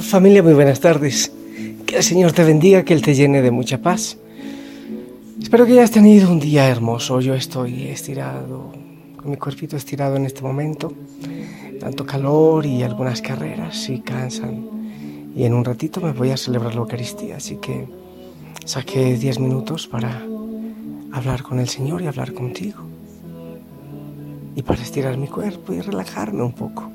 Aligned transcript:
Familia, 0.00 0.42
muy 0.42 0.54
buenas 0.54 0.80
tardes. 0.80 1.30
Que 1.84 1.96
el 1.96 2.02
Señor 2.02 2.32
te 2.32 2.42
bendiga, 2.42 2.84
que 2.84 2.94
Él 2.94 3.02
te 3.02 3.14
llene 3.14 3.42
de 3.42 3.50
mucha 3.50 3.82
paz. 3.82 4.16
Espero 5.40 5.66
que 5.66 5.72
hayas 5.72 5.90
tenido 5.90 6.30
un 6.32 6.40
día 6.40 6.68
hermoso. 6.68 7.20
Yo 7.20 7.34
estoy 7.34 7.84
estirado, 7.84 8.72
con 9.16 9.30
mi 9.30 9.36
cuerpito 9.36 9.76
estirado 9.76 10.16
en 10.16 10.24
este 10.24 10.42
momento. 10.42 10.92
Tanto 11.78 12.06
calor 12.06 12.64
y 12.64 12.82
algunas 12.82 13.20
carreras 13.20 13.76
sí 13.76 14.00
cansan. 14.00 14.66
Y 15.36 15.44
en 15.44 15.52
un 15.52 15.64
ratito 15.64 16.00
me 16.00 16.12
voy 16.12 16.30
a 16.30 16.36
celebrar 16.36 16.74
la 16.74 16.80
Eucaristía, 16.80 17.36
así 17.36 17.56
que 17.56 17.86
saqué 18.64 19.16
10 19.16 19.38
minutos 19.38 19.86
para 19.86 20.22
hablar 21.12 21.42
con 21.42 21.60
el 21.60 21.68
Señor 21.68 22.00
y 22.00 22.06
hablar 22.06 22.32
contigo. 22.32 22.80
Y 24.56 24.62
para 24.62 24.82
estirar 24.82 25.18
mi 25.18 25.28
cuerpo 25.28 25.74
y 25.74 25.80
relajarme 25.80 26.42
un 26.42 26.52
poco 26.52 26.90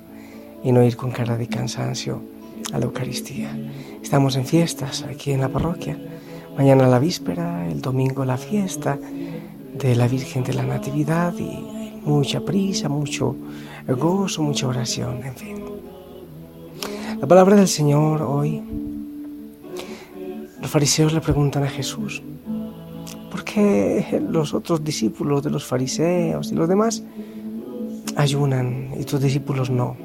y 0.63 0.71
no 0.71 0.83
ir 0.83 0.97
con 0.97 1.11
cara 1.11 1.37
de 1.37 1.47
cansancio 1.47 2.34
a 2.75 2.79
la 2.79 2.85
Eucaristía. 2.85 3.57
Estamos 4.03 4.35
en 4.35 4.45
fiestas 4.45 5.03
aquí 5.03 5.31
en 5.31 5.39
la 5.39 5.49
parroquia. 5.49 5.97
Mañana 6.57 6.87
la 6.87 6.99
víspera, 6.99 7.67
el 7.69 7.81
domingo 7.81 8.25
la 8.25 8.37
fiesta 8.37 8.99
de 9.79 9.95
la 9.95 10.07
Virgen 10.09 10.43
de 10.43 10.53
la 10.53 10.63
Natividad 10.63 11.33
y 11.39 12.01
mucha 12.03 12.41
prisa, 12.41 12.89
mucho 12.89 13.35
gozo, 13.87 14.43
mucha 14.43 14.67
oración, 14.67 15.23
en 15.23 15.35
fin. 15.35 15.55
La 17.21 17.27
palabra 17.27 17.55
del 17.55 17.69
Señor 17.69 18.21
hoy, 18.21 18.61
los 20.61 20.69
fariseos 20.69 21.13
le 21.13 21.21
preguntan 21.21 21.63
a 21.63 21.69
Jesús, 21.69 22.21
¿por 23.31 23.45
qué 23.45 24.21
los 24.29 24.53
otros 24.53 24.83
discípulos 24.83 25.43
de 25.43 25.49
los 25.49 25.65
fariseos 25.65 26.51
y 26.51 26.55
los 26.55 26.67
demás 26.67 27.03
ayunan 28.17 28.89
y 28.99 29.05
tus 29.05 29.21
discípulos 29.21 29.69
no? 29.69 30.04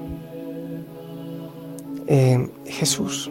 Eh, 2.12 2.50
Jesús 2.66 3.30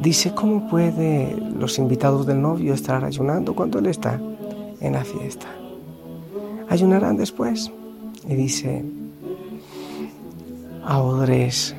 dice, 0.00 0.34
¿cómo 0.34 0.68
puede 0.68 1.32
los 1.56 1.78
invitados 1.78 2.26
del 2.26 2.42
novio 2.42 2.74
estar 2.74 3.04
ayunando 3.04 3.54
cuando 3.54 3.78
él 3.78 3.86
está 3.86 4.20
en 4.80 4.94
la 4.94 5.04
fiesta? 5.04 5.46
Ayunarán 6.68 7.16
después. 7.16 7.70
Y 8.28 8.34
dice, 8.34 8.84
a 10.84 11.00
odres, 11.00 11.76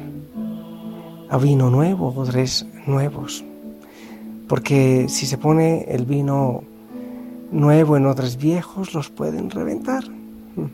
a 1.30 1.38
vino 1.38 1.70
nuevo, 1.70 2.14
odres 2.16 2.66
nuevos. 2.88 3.44
Porque 4.47 5.08
si 5.09 5.25
se 5.25 5.38
pone 5.38 5.83
el 5.89 6.05
vino 6.05 6.64
nuevo 7.52 7.97
en 7.97 8.05
odres 8.05 8.38
viejos, 8.38 8.94
los 8.94 9.09
pueden 9.09 9.49
reventar. 9.49 10.08
Hmm. 10.55 10.70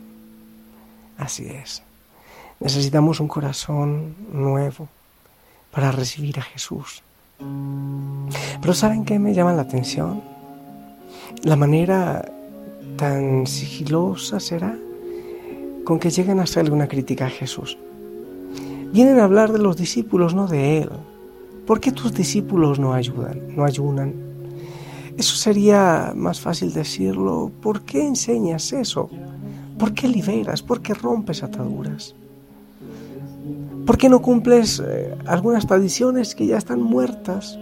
Así 1.18 1.46
es. 1.46 1.82
Necesitamos 2.62 3.18
un 3.18 3.26
corazón 3.26 4.14
nuevo 4.32 4.88
para 5.72 5.90
recibir 5.90 6.38
a 6.38 6.42
Jesús. 6.42 7.02
Pero 8.60 8.72
¿saben 8.72 9.04
qué 9.04 9.18
me 9.18 9.34
llama 9.34 9.52
la 9.52 9.62
atención? 9.62 10.22
La 11.42 11.56
manera 11.56 12.24
tan 12.96 13.48
sigilosa 13.48 14.38
será 14.38 14.76
con 15.84 15.98
que 15.98 16.10
llegan 16.10 16.38
a 16.38 16.44
hacerle 16.44 16.70
una 16.70 16.86
crítica 16.86 17.26
a 17.26 17.30
Jesús. 17.30 17.76
Vienen 18.92 19.18
a 19.18 19.24
hablar 19.24 19.50
de 19.50 19.58
los 19.58 19.76
discípulos, 19.76 20.32
no 20.32 20.46
de 20.46 20.82
Él. 20.82 20.90
¿Por 21.66 21.80
qué 21.80 21.90
tus 21.90 22.14
discípulos 22.14 22.78
no 22.78 22.92
ayudan, 22.92 23.56
no 23.56 23.64
ayunan? 23.64 24.14
Eso 25.18 25.34
sería 25.34 26.12
más 26.14 26.40
fácil 26.40 26.72
decirlo. 26.72 27.50
¿Por 27.60 27.82
qué 27.82 28.06
enseñas 28.06 28.72
eso? 28.72 29.10
¿Por 29.80 29.94
qué 29.94 30.06
liberas? 30.06 30.62
¿Por 30.62 30.80
qué 30.80 30.94
rompes 30.94 31.42
ataduras? 31.42 32.14
¿Por 33.86 33.98
qué 33.98 34.08
no 34.08 34.22
cumples 34.22 34.80
eh, 34.84 35.14
algunas 35.26 35.66
tradiciones 35.66 36.34
que 36.34 36.46
ya 36.46 36.56
están 36.56 36.80
muertas? 36.82 37.58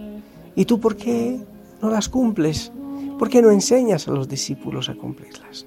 ¿Y 0.55 0.65
tú 0.65 0.79
por 0.79 0.95
qué 0.95 1.39
no 1.81 1.89
las 1.89 2.09
cumples? 2.09 2.71
¿Por 3.17 3.29
qué 3.29 3.41
no 3.41 3.51
enseñas 3.51 4.07
a 4.07 4.11
los 4.11 4.27
discípulos 4.27 4.89
a 4.89 4.95
cumplirlas? 4.95 5.65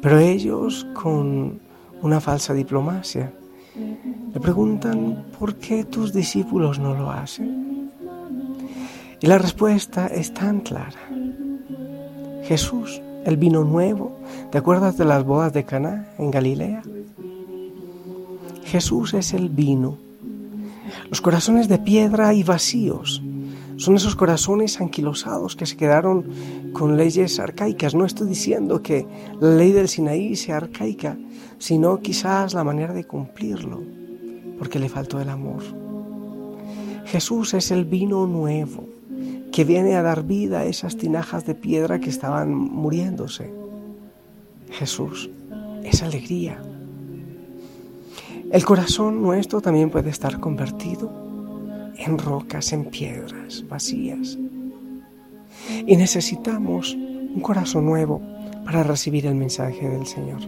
Pero 0.00 0.18
ellos, 0.18 0.86
con 0.94 1.60
una 2.02 2.20
falsa 2.20 2.52
diplomacia, 2.52 3.32
le 4.34 4.40
preguntan, 4.40 5.26
¿por 5.38 5.56
qué 5.56 5.84
tus 5.84 6.12
discípulos 6.12 6.78
no 6.78 6.94
lo 6.94 7.10
hacen? 7.10 7.90
Y 9.20 9.26
la 9.26 9.38
respuesta 9.38 10.08
es 10.08 10.34
tan 10.34 10.60
clara. 10.60 10.98
Jesús, 12.42 13.00
el 13.24 13.36
vino 13.36 13.64
nuevo, 13.64 14.18
¿te 14.50 14.58
acuerdas 14.58 14.98
de 14.98 15.04
las 15.04 15.24
bodas 15.24 15.52
de 15.52 15.64
Caná 15.64 16.08
en 16.18 16.30
Galilea? 16.30 16.82
Jesús 18.64 19.14
es 19.14 19.34
el 19.34 19.48
vino. 19.48 19.98
Los 21.10 21.20
corazones 21.20 21.68
de 21.68 21.78
piedra 21.78 22.34
y 22.34 22.42
vacíos 22.42 23.22
son 23.76 23.96
esos 23.96 24.14
corazones 24.14 24.80
anquilosados 24.80 25.56
que 25.56 25.66
se 25.66 25.76
quedaron 25.76 26.26
con 26.72 26.96
leyes 26.96 27.38
arcaicas. 27.38 27.94
No 27.94 28.04
estoy 28.04 28.28
diciendo 28.28 28.82
que 28.82 29.06
la 29.40 29.50
ley 29.56 29.72
del 29.72 29.88
Sinaí 29.88 30.36
sea 30.36 30.58
arcaica, 30.58 31.16
sino 31.58 32.00
quizás 32.00 32.54
la 32.54 32.64
manera 32.64 32.92
de 32.92 33.04
cumplirlo, 33.04 33.82
porque 34.58 34.78
le 34.78 34.88
faltó 34.88 35.20
el 35.20 35.28
amor. 35.28 35.62
Jesús 37.06 37.54
es 37.54 37.70
el 37.70 37.84
vino 37.84 38.26
nuevo 38.26 38.88
que 39.52 39.64
viene 39.64 39.96
a 39.96 40.02
dar 40.02 40.22
vida 40.24 40.60
a 40.60 40.64
esas 40.64 40.96
tinajas 40.96 41.44
de 41.44 41.54
piedra 41.54 42.00
que 42.00 42.08
estaban 42.08 42.54
muriéndose. 42.54 43.52
Jesús 44.70 45.28
es 45.84 46.02
alegría. 46.02 46.62
El 48.52 48.66
corazón 48.66 49.22
nuestro 49.22 49.62
también 49.62 49.88
puede 49.88 50.10
estar 50.10 50.38
convertido 50.38 51.10
en 51.96 52.18
rocas, 52.18 52.74
en 52.74 52.84
piedras 52.84 53.64
vacías. 53.66 54.38
Y 55.86 55.96
necesitamos 55.96 56.92
un 56.94 57.40
corazón 57.40 57.86
nuevo 57.86 58.20
para 58.66 58.82
recibir 58.82 59.24
el 59.24 59.36
mensaje 59.36 59.88
del 59.88 60.04
Señor. 60.04 60.40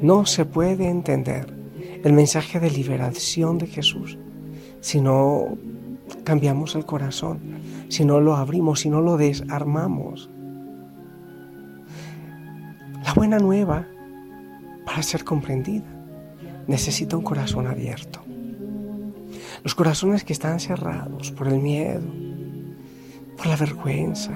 No 0.00 0.24
se 0.24 0.46
puede 0.46 0.88
entender 0.88 1.54
el 2.02 2.14
mensaje 2.14 2.58
de 2.60 2.70
liberación 2.70 3.58
de 3.58 3.66
Jesús 3.66 4.16
si 4.80 5.02
no 5.02 5.58
cambiamos 6.24 6.74
el 6.76 6.86
corazón, 6.86 7.40
si 7.90 8.06
no 8.06 8.20
lo 8.20 8.36
abrimos, 8.36 8.80
si 8.80 8.88
no 8.88 9.02
lo 9.02 9.18
desarmamos. 9.18 10.30
La 13.04 13.12
buena 13.12 13.38
nueva 13.38 13.86
para 14.86 15.02
ser 15.02 15.24
comprendida 15.24 15.91
necesita 16.72 17.18
un 17.18 17.22
corazón 17.22 17.66
abierto. 17.66 18.20
Los 19.62 19.74
corazones 19.74 20.24
que 20.24 20.32
están 20.32 20.58
cerrados 20.58 21.30
por 21.30 21.46
el 21.48 21.58
miedo, 21.60 22.08
por 23.36 23.46
la 23.46 23.56
vergüenza, 23.56 24.32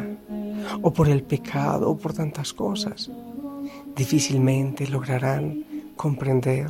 o 0.83 0.93
por 0.93 1.09
el 1.09 1.23
pecado, 1.23 1.91
o 1.91 1.97
por 1.97 2.13
tantas 2.13 2.53
cosas, 2.53 3.11
difícilmente 3.97 4.87
lograrán 4.87 5.65
comprender 5.97 6.69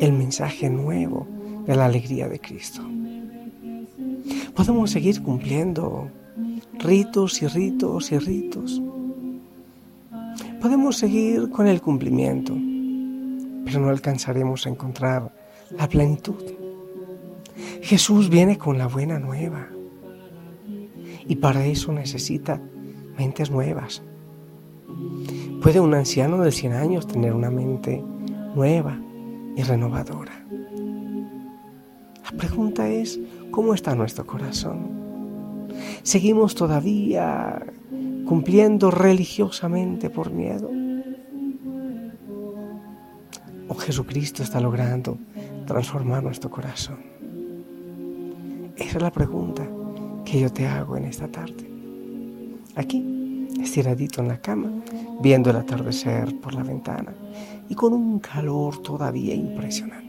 el 0.00 0.12
mensaje 0.14 0.70
nuevo 0.70 1.28
de 1.66 1.76
la 1.76 1.84
alegría 1.84 2.26
de 2.26 2.40
Cristo. 2.40 2.80
Podemos 4.54 4.90
seguir 4.90 5.22
cumpliendo 5.22 6.08
ritos 6.78 7.42
y 7.42 7.48
ritos 7.48 8.12
y 8.12 8.18
ritos. 8.18 8.80
Podemos 10.62 10.96
seguir 10.96 11.50
con 11.50 11.66
el 11.66 11.82
cumplimiento 11.82 12.56
pero 13.64 13.80
no 13.80 13.88
alcanzaremos 13.88 14.66
a 14.66 14.70
encontrar 14.70 15.32
la 15.70 15.88
plenitud. 15.88 16.42
Jesús 17.82 18.28
viene 18.28 18.58
con 18.58 18.78
la 18.78 18.86
buena 18.86 19.18
nueva 19.18 19.68
y 21.26 21.36
para 21.36 21.66
eso 21.66 21.92
necesita 21.92 22.60
mentes 23.16 23.50
nuevas. 23.50 24.02
¿Puede 25.62 25.80
un 25.80 25.94
anciano 25.94 26.42
de 26.42 26.52
100 26.52 26.72
años 26.74 27.06
tener 27.06 27.32
una 27.32 27.50
mente 27.50 28.02
nueva 28.54 28.98
y 29.56 29.62
renovadora? 29.62 30.44
La 32.24 32.30
pregunta 32.36 32.88
es, 32.88 33.18
¿cómo 33.50 33.74
está 33.74 33.94
nuestro 33.94 34.26
corazón? 34.26 35.68
¿Seguimos 36.02 36.54
todavía 36.54 37.62
cumpliendo 38.26 38.90
religiosamente 38.90 40.10
por 40.10 40.30
miedo? 40.30 40.70
Jesucristo 43.74 44.42
está 44.42 44.60
logrando 44.60 45.18
transformar 45.66 46.22
nuestro 46.22 46.50
corazón? 46.50 46.98
Esa 48.76 48.96
es 48.96 49.02
la 49.02 49.12
pregunta 49.12 49.66
que 50.24 50.40
yo 50.40 50.52
te 50.52 50.66
hago 50.66 50.96
en 50.96 51.04
esta 51.04 51.28
tarde. 51.28 51.70
Aquí, 52.76 53.48
estiradito 53.60 54.20
en 54.20 54.28
la 54.28 54.40
cama, 54.40 54.70
viendo 55.20 55.50
el 55.50 55.56
atardecer 55.56 56.40
por 56.40 56.54
la 56.54 56.62
ventana 56.62 57.14
y 57.68 57.74
con 57.74 57.92
un 57.92 58.18
calor 58.18 58.82
todavía 58.82 59.34
impresionante. 59.34 60.04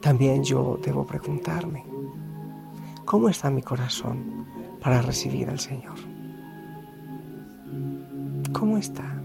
También 0.00 0.44
yo 0.44 0.78
debo 0.82 1.06
preguntarme, 1.06 1.84
¿cómo 3.04 3.28
está 3.28 3.50
mi 3.50 3.62
corazón 3.62 4.46
para 4.80 5.02
recibir 5.02 5.48
al 5.48 5.58
Señor? 5.58 5.96
¿Cómo 8.52 8.78
está? 8.78 9.23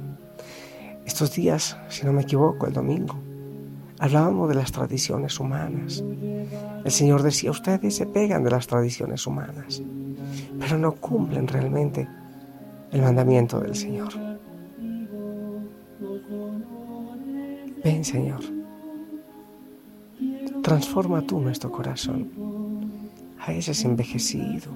Estos 1.09 1.33
días, 1.33 1.75
si 1.89 2.05
no 2.05 2.13
me 2.13 2.21
equivoco, 2.21 2.67
el 2.67 2.73
domingo, 2.73 3.15
Hablábamos 3.97 4.47
de 4.47 4.53
las 4.55 4.71
tradiciones 4.71 5.39
humanas. 5.39 6.03
El 6.85 6.91
Señor 6.91 7.23
decía, 7.23 7.49
ustedes 7.49 7.95
se 7.95 8.05
pegan 8.05 8.43
de 8.43 8.51
las 8.51 8.67
tradiciones 8.67 9.25
humanas, 9.25 9.81
pero 10.59 10.77
no 10.77 10.93
cumplen 10.93 11.47
realmente 11.47 12.07
el 12.91 13.01
mandamiento 13.01 13.59
del 13.59 13.75
Señor. 13.75 14.13
Ven, 17.83 18.05
Señor, 18.05 18.41
transforma 20.61 21.23
tú 21.23 21.41
nuestro 21.41 21.71
corazón. 21.71 22.29
A 23.39 23.51
ese 23.51 23.71
es 23.71 23.83
envejecido. 23.83 24.71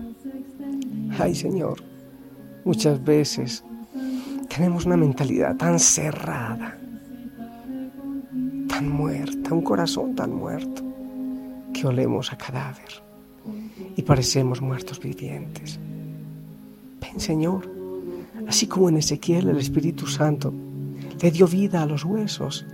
Ay, 1.19 1.35
Señor, 1.35 1.81
muchas 2.65 3.01
veces 3.01 3.63
tenemos 4.55 4.85
una 4.85 4.97
mentalidad 4.97 5.55
tan 5.55 5.79
cerrada 5.79 6.77
tan 8.67 8.89
muerta, 8.89 9.53
un 9.53 9.61
corazón 9.61 10.15
tan 10.15 10.33
muerto, 10.33 10.83
que 11.73 11.87
olemos 11.87 12.31
a 12.31 12.37
cadáver 12.37 13.03
y 13.95 14.01
parecemos 14.01 14.61
muertos 14.61 14.99
vivientes. 14.99 15.79
Ven 17.01 17.19
Señor, 17.19 17.69
así 18.47 18.67
como 18.67 18.89
en 18.89 18.97
Ezequiel 18.97 19.49
el 19.49 19.57
Espíritu 19.57 20.05
Santo 20.07 20.53
le 21.21 21.31
dio 21.31 21.47
vida 21.47 21.81
a 21.81 21.85
los 21.85 22.03
huesos, 22.03 22.65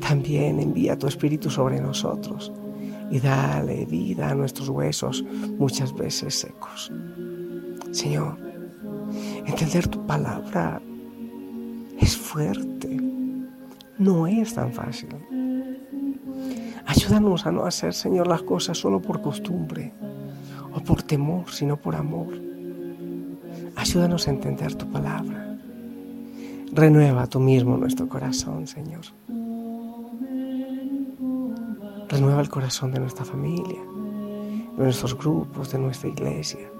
también 0.00 0.60
envía 0.60 0.98
tu 0.98 1.06
Espíritu 1.06 1.50
sobre 1.50 1.80
nosotros 1.80 2.52
y 3.10 3.18
dale 3.18 3.86
vida 3.86 4.30
a 4.30 4.34
nuestros 4.34 4.68
huesos 4.68 5.24
muchas 5.58 5.94
veces 5.94 6.34
secos. 6.34 6.92
Señor, 7.92 8.36
entender 9.46 9.88
tu 9.88 10.06
palabra 10.06 10.82
es 11.98 12.16
fuerte 12.16 12.98
no 13.98 14.28
es 14.28 14.54
tan 14.54 14.72
fácil. 14.72 15.08
Ayúdanos 16.86 17.46
a 17.46 17.52
no 17.52 17.64
hacer, 17.64 17.92
Señor, 17.92 18.28
las 18.28 18.42
cosas 18.42 18.78
solo 18.78 19.02
por 19.02 19.20
costumbre 19.20 19.92
o 20.72 20.80
por 20.80 21.02
temor, 21.02 21.50
sino 21.50 21.76
por 21.76 21.96
amor. 21.96 22.28
Ayúdanos 23.76 24.26
a 24.26 24.30
entender 24.30 24.74
tu 24.76 24.88
palabra. 24.90 25.58
Renueva 26.72 27.26
tú 27.26 27.40
mismo 27.40 27.76
nuestro 27.76 28.08
corazón, 28.08 28.66
Señor. 28.66 29.04
Renueva 32.08 32.40
el 32.40 32.48
corazón 32.48 32.92
de 32.92 33.00
nuestra 33.00 33.24
familia, 33.24 33.80
de 34.76 34.82
nuestros 34.84 35.18
grupos, 35.18 35.72
de 35.72 35.78
nuestra 35.78 36.08
iglesia, 36.08 36.70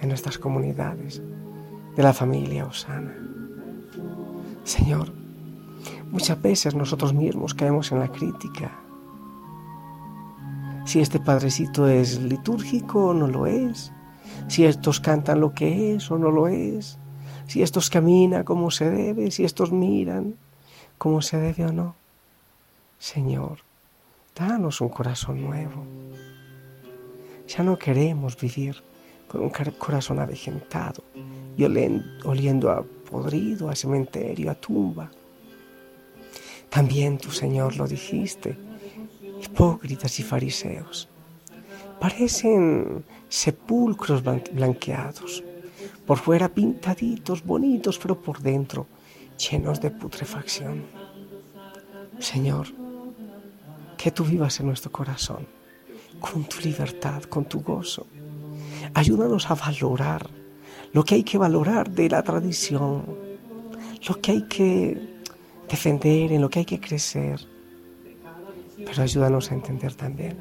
de 0.00 0.06
nuestras 0.06 0.38
comunidades, 0.38 1.22
de 1.96 2.02
la 2.02 2.12
familia 2.12 2.66
Osana. 2.66 3.14
Señor, 4.64 5.12
Muchas 6.12 6.42
veces 6.42 6.74
nosotros 6.74 7.14
mismos 7.14 7.54
caemos 7.54 7.90
en 7.90 7.98
la 7.98 8.08
crítica. 8.08 8.70
Si 10.84 11.00
este 11.00 11.18
padrecito 11.18 11.88
es 11.88 12.20
litúrgico 12.20 13.06
o 13.06 13.14
no 13.14 13.26
lo 13.26 13.46
es. 13.46 13.92
Si 14.46 14.66
estos 14.66 15.00
cantan 15.00 15.40
lo 15.40 15.54
que 15.54 15.94
es 15.94 16.10
o 16.10 16.18
no 16.18 16.30
lo 16.30 16.48
es. 16.48 16.98
Si 17.46 17.62
estos 17.62 17.88
caminan 17.88 18.44
como 18.44 18.70
se 18.70 18.90
debe. 18.90 19.30
Si 19.30 19.44
estos 19.44 19.72
miran 19.72 20.36
como 20.98 21.22
se 21.22 21.38
debe 21.38 21.64
o 21.64 21.72
no. 21.72 21.96
Señor, 22.98 23.60
danos 24.36 24.82
un 24.82 24.90
corazón 24.90 25.42
nuevo. 25.42 25.82
Ya 27.48 27.62
no 27.62 27.78
queremos 27.78 28.38
vivir 28.38 28.76
con 29.28 29.40
un 29.40 29.50
corazón 29.78 30.18
avejentado 30.18 31.02
y 31.56 31.64
oliendo 31.64 32.70
a 32.70 32.84
podrido, 33.12 33.68
a 33.68 33.74
cementerio, 33.76 34.50
a 34.50 34.54
tumba. 34.54 35.10
También 36.70 37.18
tu 37.18 37.30
Señor 37.30 37.76
lo 37.76 37.86
dijiste, 37.86 38.56
hipócritas 39.44 40.18
y 40.18 40.22
fariseos. 40.22 41.08
Parecen 42.00 43.04
sepulcros 43.28 44.22
blanqueados, 44.24 45.44
por 46.06 46.18
fuera 46.18 46.48
pintaditos, 46.48 47.44
bonitos, 47.44 47.98
pero 47.98 48.14
por 48.20 48.40
dentro 48.40 48.86
llenos 49.36 49.78
de 49.80 49.90
putrefacción. 49.90 50.86
Señor, 52.18 52.66
que 53.98 54.10
tú 54.10 54.24
vivas 54.24 54.58
en 54.60 54.66
nuestro 54.66 54.90
corazón, 54.90 55.46
con 56.18 56.44
tu 56.44 56.60
libertad, 56.62 57.22
con 57.24 57.44
tu 57.44 57.60
gozo. 57.60 58.06
Ayúdanos 58.94 59.50
a 59.50 59.54
valorar 59.54 60.41
lo 60.92 61.04
que 61.04 61.14
hay 61.16 61.24
que 61.24 61.38
valorar 61.38 61.90
de 61.90 62.08
la 62.08 62.22
tradición, 62.22 63.04
lo 64.06 64.20
que 64.20 64.32
hay 64.32 64.42
que 64.42 65.22
defender, 65.68 66.32
en 66.32 66.40
lo 66.40 66.50
que 66.50 66.60
hay 66.60 66.64
que 66.64 66.80
crecer. 66.80 67.40
Pero 68.76 69.02
ayúdanos 69.02 69.50
a 69.50 69.54
entender 69.54 69.94
también 69.94 70.38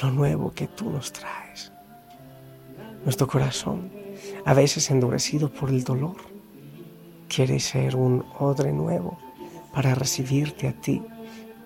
lo 0.00 0.10
nuevo 0.10 0.52
que 0.52 0.66
tú 0.68 0.90
nos 0.90 1.12
traes. 1.12 1.72
Nuestro 3.04 3.26
corazón, 3.26 3.90
a 4.44 4.54
veces 4.54 4.90
endurecido 4.90 5.50
por 5.50 5.70
el 5.70 5.84
dolor, 5.84 6.16
quiere 7.28 7.60
ser 7.60 7.96
un 7.96 8.24
odre 8.38 8.72
nuevo 8.72 9.18
para 9.72 9.94
recibirte 9.94 10.68
a 10.68 10.72
ti. 10.72 11.02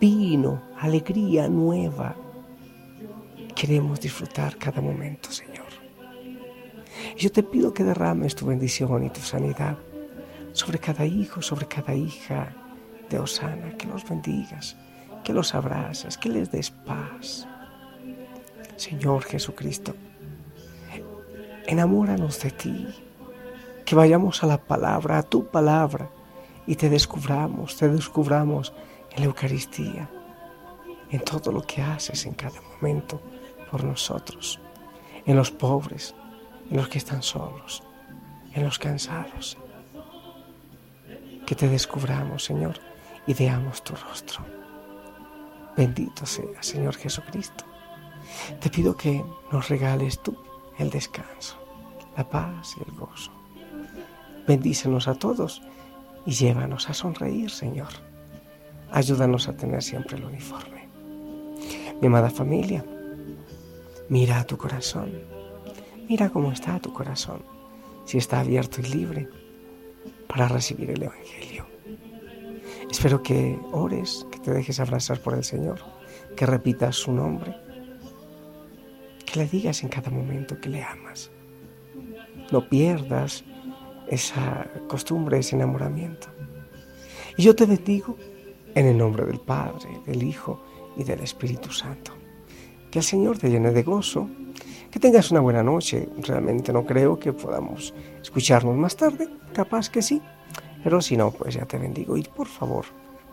Vino, 0.00 0.62
alegría 0.78 1.48
nueva. 1.48 2.14
Queremos 3.54 4.00
disfrutar 4.00 4.56
cada 4.56 4.80
momento, 4.80 5.30
Señor. 5.30 5.53
Y 7.16 7.20
yo 7.20 7.32
te 7.32 7.42
pido 7.42 7.72
que 7.72 7.84
derrames 7.84 8.34
tu 8.34 8.46
bendición 8.46 9.04
y 9.04 9.10
tu 9.10 9.20
sanidad 9.20 9.78
sobre 10.52 10.78
cada 10.78 11.06
hijo, 11.06 11.42
sobre 11.42 11.66
cada 11.66 11.94
hija, 11.94 12.54
de 13.08 13.18
Osana, 13.18 13.76
que 13.76 13.86
los 13.86 14.08
bendigas, 14.08 14.76
que 15.22 15.32
los 15.32 15.54
abrazas, 15.54 16.18
que 16.18 16.28
les 16.28 16.50
des 16.50 16.70
paz. 16.70 17.46
Señor 18.76 19.24
Jesucristo, 19.24 19.94
enamóranos 21.66 22.40
de 22.42 22.50
ti, 22.50 22.88
que 23.84 23.94
vayamos 23.94 24.42
a 24.42 24.46
la 24.46 24.58
palabra, 24.58 25.18
a 25.18 25.22
tu 25.22 25.46
palabra, 25.46 26.10
y 26.66 26.76
te 26.76 26.88
descubramos, 26.88 27.76
te 27.76 27.88
descubramos 27.88 28.72
en 29.12 29.20
la 29.20 29.26
Eucaristía, 29.26 30.10
en 31.10 31.20
todo 31.20 31.52
lo 31.52 31.62
que 31.62 31.82
haces 31.82 32.26
en 32.26 32.34
cada 32.34 32.60
momento 32.60 33.20
por 33.70 33.84
nosotros, 33.84 34.60
en 35.26 35.36
los 35.36 35.50
pobres, 35.50 36.14
en 36.70 36.76
los 36.76 36.88
que 36.88 36.98
están 36.98 37.22
solos, 37.22 37.82
en 38.54 38.64
los 38.64 38.78
cansados. 38.78 39.56
Que 41.46 41.54
te 41.54 41.68
descubramos, 41.68 42.44
Señor 42.44 42.78
y 43.26 43.34
veamos 43.34 43.82
tu 43.82 43.94
rostro. 43.94 44.44
Bendito 45.76 46.26
sea, 46.26 46.62
Señor 46.62 46.94
Jesucristo. 46.96 47.64
Te 48.60 48.70
pido 48.70 48.96
que 48.96 49.24
nos 49.50 49.68
regales 49.68 50.20
tú 50.22 50.36
el 50.78 50.90
descanso, 50.90 51.56
la 52.16 52.28
paz 52.28 52.76
y 52.78 52.88
el 52.88 52.96
gozo. 52.96 53.32
Bendícenos 54.46 55.08
a 55.08 55.14
todos 55.14 55.62
y 56.26 56.32
llévanos 56.32 56.88
a 56.88 56.94
sonreír, 56.94 57.50
Señor. 57.50 57.88
Ayúdanos 58.92 59.48
a 59.48 59.56
tener 59.56 59.82
siempre 59.82 60.16
el 60.16 60.24
uniforme. 60.24 60.88
Mi 62.00 62.06
amada 62.06 62.30
familia, 62.30 62.84
mira 64.08 64.40
a 64.40 64.44
tu 64.44 64.56
corazón. 64.56 65.33
Mira 66.08 66.30
cómo 66.30 66.52
está 66.52 66.78
tu 66.80 66.92
corazón, 66.92 67.42
si 68.04 68.18
está 68.18 68.40
abierto 68.40 68.80
y 68.80 68.84
libre 68.84 69.28
para 70.28 70.48
recibir 70.48 70.90
el 70.90 71.02
Evangelio. 71.02 71.66
Espero 72.90 73.22
que 73.22 73.58
ores, 73.72 74.26
que 74.30 74.38
te 74.38 74.52
dejes 74.52 74.80
abrazar 74.80 75.20
por 75.20 75.34
el 75.34 75.44
Señor, 75.44 75.80
que 76.36 76.46
repitas 76.46 76.96
su 76.96 77.12
nombre, 77.12 77.54
que 79.24 79.40
le 79.40 79.46
digas 79.46 79.82
en 79.82 79.88
cada 79.88 80.10
momento 80.10 80.60
que 80.60 80.68
le 80.68 80.82
amas. 80.82 81.30
No 82.52 82.68
pierdas 82.68 83.44
esa 84.08 84.70
costumbre, 84.88 85.38
ese 85.38 85.56
enamoramiento. 85.56 86.28
Y 87.36 87.42
yo 87.42 87.56
te 87.56 87.64
bendigo 87.64 88.16
en 88.74 88.86
el 88.86 88.98
nombre 88.98 89.24
del 89.24 89.40
Padre, 89.40 89.88
del 90.06 90.22
Hijo 90.22 90.62
y 90.96 91.04
del 91.04 91.20
Espíritu 91.20 91.72
Santo. 91.72 92.12
Que 92.90 92.98
el 92.98 93.04
Señor 93.04 93.38
te 93.38 93.48
llene 93.48 93.72
de 93.72 93.82
gozo, 93.82 94.28
que 94.94 95.00
tengas 95.00 95.32
una 95.32 95.40
buena 95.40 95.64
noche. 95.64 96.08
Realmente 96.18 96.72
no 96.72 96.86
creo 96.86 97.18
que 97.18 97.32
podamos 97.32 97.92
escucharnos 98.22 98.76
más 98.76 98.94
tarde, 98.94 99.28
capaz 99.52 99.90
que 99.90 100.00
sí, 100.00 100.22
pero 100.84 101.02
si 101.02 101.16
no, 101.16 101.32
pues 101.32 101.56
ya 101.56 101.66
te 101.66 101.78
bendigo 101.78 102.16
y 102.16 102.22
por 102.22 102.46
favor, 102.46 102.84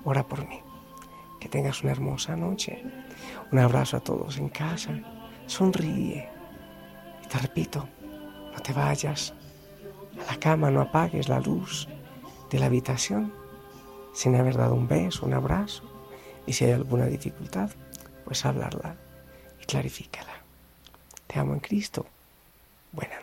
ora 0.04 0.28
por 0.28 0.48
mí. 0.48 0.60
Que 1.40 1.50
tengas 1.50 1.84
una 1.84 1.92
hermosa 1.92 2.36
noche. 2.36 2.84
Un 3.52 3.60
abrazo 3.60 3.98
a 3.98 4.00
todos 4.00 4.40
en 4.40 4.50
casa. 4.50 4.90
Sonríe. 5.46 6.28
Y 7.24 7.28
te 7.28 7.38
repito, 7.38 7.88
no 8.54 8.60
te 8.60 8.74
vayas 8.74 9.32
a 10.28 10.32
la 10.32 10.40
cama, 10.40 10.72
no 10.72 10.82
apagues 10.82 11.30
la 11.30 11.40
luz 11.40 11.88
de 12.50 12.58
la 12.58 12.66
habitación 12.66 13.32
sin 14.14 14.36
haber 14.36 14.58
dado 14.58 14.74
un 14.74 14.88
beso, 14.88 15.28
un 15.28 15.36
abrazo. 15.36 15.84
Y 16.48 16.54
si 16.54 16.66
hay 16.66 16.72
alguna 16.72 17.06
dificultad, 17.06 17.70
pues 18.26 18.48
hablarla 18.48 18.96
y 19.62 19.66
clarifícala. 19.66 20.31
Te 21.32 21.40
amo 21.40 21.54
en 21.54 21.62
Cristo. 21.62 22.06
Buena. 22.92 23.21